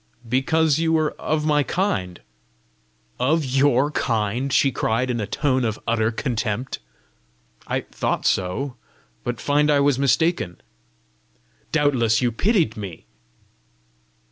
[0.27, 2.21] "Because you were of my own kind."
[3.19, 6.79] "Of YOUR kind?" she cried, in a tone of utter contempt.
[7.67, 8.77] "I thought so,
[9.23, 10.57] but find I was mistaken!"
[11.71, 13.05] "Doubtless you pitied me!"